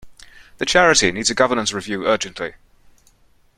[0.57, 2.55] The charity needs a governance review urgently